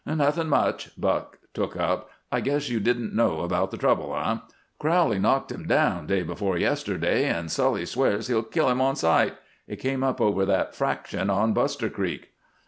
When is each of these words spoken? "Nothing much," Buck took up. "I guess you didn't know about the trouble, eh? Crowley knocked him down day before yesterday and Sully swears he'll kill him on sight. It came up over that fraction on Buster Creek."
"Nothing 0.03 0.49
much," 0.49 0.99
Buck 0.99 1.37
took 1.53 1.77
up. 1.77 2.09
"I 2.31 2.41
guess 2.41 2.69
you 2.69 2.79
didn't 2.79 3.13
know 3.15 3.41
about 3.41 3.69
the 3.69 3.77
trouble, 3.77 4.17
eh? 4.17 4.37
Crowley 4.79 5.19
knocked 5.19 5.51
him 5.51 5.67
down 5.67 6.07
day 6.07 6.23
before 6.23 6.57
yesterday 6.57 7.27
and 7.29 7.51
Sully 7.51 7.85
swears 7.85 8.25
he'll 8.25 8.41
kill 8.41 8.67
him 8.71 8.81
on 8.81 8.95
sight. 8.95 9.35
It 9.67 9.75
came 9.75 10.03
up 10.03 10.19
over 10.19 10.43
that 10.43 10.73
fraction 10.73 11.29
on 11.29 11.53
Buster 11.53 11.87
Creek." 11.91 12.31